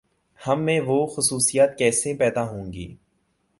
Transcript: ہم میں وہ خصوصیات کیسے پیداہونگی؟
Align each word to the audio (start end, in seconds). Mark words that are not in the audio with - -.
ہم 0.39 0.63
میں 0.63 0.79
وہ 0.85 1.05
خصوصیات 1.07 1.77
کیسے 1.77 2.13
پیداہونگی؟ 2.13 2.95